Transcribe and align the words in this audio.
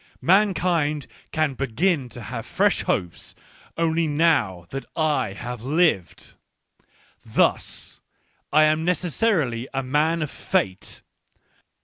Mankind 0.23 1.05
can 1.31 1.53
begin 1.53 2.09
to 2.09 2.23
have 2.23 2.43
fresh 2.47 2.81
hopes, 2.81 3.35
only 3.77 4.07
now 4.07 4.65
that 4.71 4.83
I 4.95 5.33
have 5.33 5.61
lived. 5.61 6.33
Thus, 7.23 8.01
I 8.51 8.63
am 8.63 8.83
necessarily 8.83 9.67
a 9.75 9.83
man 9.83 10.23
of 10.23 10.31
Fate. 10.31 11.03